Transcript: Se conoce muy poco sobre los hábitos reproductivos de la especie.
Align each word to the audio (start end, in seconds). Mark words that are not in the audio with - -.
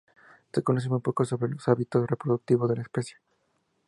Se 0.51 0.63
conoce 0.63 0.89
muy 0.89 0.99
poco 1.01 1.25
sobre 1.25 1.51
los 1.51 1.67
hábitos 1.67 2.07
reproductivos 2.09 2.67
de 2.67 2.75
la 2.75 2.81
especie. 2.81 3.17